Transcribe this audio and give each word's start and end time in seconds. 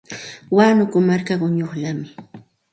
Wakunku 0.57 0.97
marka 1.07 1.33
quñullami. 1.41 2.07